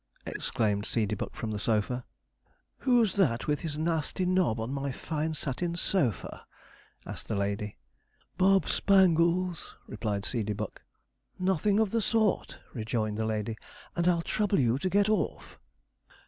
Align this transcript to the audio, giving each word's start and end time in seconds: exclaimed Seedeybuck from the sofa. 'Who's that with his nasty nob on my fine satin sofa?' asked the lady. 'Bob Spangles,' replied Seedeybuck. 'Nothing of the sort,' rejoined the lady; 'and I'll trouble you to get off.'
exclaimed 0.25 0.83
Seedeybuck 0.83 1.35
from 1.35 1.51
the 1.51 1.59
sofa. 1.59 2.05
'Who's 2.79 3.17
that 3.17 3.45
with 3.45 3.59
his 3.59 3.77
nasty 3.77 4.25
nob 4.25 4.59
on 4.59 4.73
my 4.73 4.91
fine 4.91 5.35
satin 5.35 5.75
sofa?' 5.75 6.47
asked 7.05 7.27
the 7.27 7.35
lady. 7.35 7.77
'Bob 8.35 8.67
Spangles,' 8.67 9.75
replied 9.85 10.23
Seedeybuck. 10.23 10.81
'Nothing 11.37 11.79
of 11.79 11.91
the 11.91 12.01
sort,' 12.01 12.57
rejoined 12.73 13.17
the 13.19 13.25
lady; 13.27 13.55
'and 13.95 14.07
I'll 14.07 14.23
trouble 14.23 14.59
you 14.59 14.79
to 14.79 14.89
get 14.89 15.07
off.' 15.07 15.59